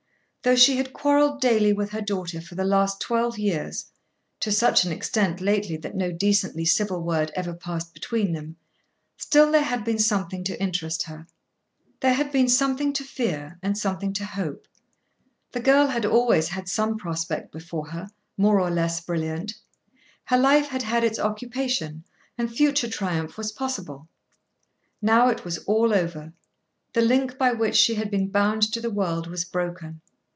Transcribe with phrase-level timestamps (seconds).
[0.43, 3.85] Though she had quarrelled daily with her daughter for the last twelve years,
[4.39, 8.55] to such an extent lately that no decently civil word ever passed between them,
[9.17, 11.27] still there had been something to interest her.
[11.99, 14.67] There had been something to fear and something to hope.
[15.51, 19.53] The girl had always had some prospect before her, more or less brilliant.
[20.23, 22.03] Her life had had its occupation,
[22.35, 24.07] and future triumph was possible.
[25.03, 26.33] Now it was all over.
[26.93, 30.01] The link by which she had been bound to the world was broken.